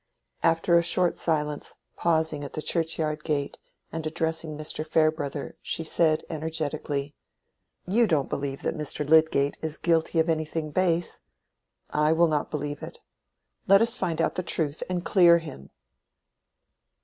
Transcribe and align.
After 0.41 0.75
a 0.75 0.81
short 0.81 1.15
silence, 1.19 1.75
pausing 1.95 2.43
at 2.43 2.53
the 2.53 2.61
churchyard 2.63 3.23
gate, 3.23 3.59
and 3.91 4.07
addressing 4.07 4.57
Mr. 4.57 4.83
Farebrother, 4.83 5.57
she 5.61 5.83
said 5.83 6.25
energetically— 6.27 7.13
"You 7.85 8.07
don't 8.07 8.27
believe 8.27 8.63
that 8.63 8.75
Mr. 8.75 9.07
Lydgate 9.07 9.59
is 9.61 9.77
guilty 9.77 10.17
of 10.19 10.27
anything 10.27 10.71
base? 10.71 11.19
I 11.91 12.13
will 12.13 12.25
not 12.27 12.49
believe 12.49 12.81
it. 12.81 12.99
Let 13.67 13.79
us 13.83 13.95
find 13.95 14.19
out 14.19 14.33
the 14.33 14.41
truth 14.41 14.81
and 14.89 15.05
clear 15.05 15.37
him!" 15.37 15.69